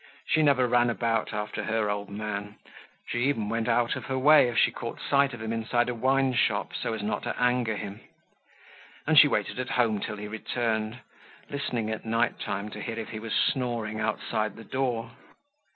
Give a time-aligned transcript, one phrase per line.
[0.25, 2.55] She never ran about after her old man;
[3.05, 5.93] she even went out of her way if she caught sight of him inside a
[5.93, 8.01] wineshop, so as to not anger him;
[9.05, 11.01] and she waited at home till he returned,
[11.51, 15.11] listening at night time to hear if he was snoring outside the door.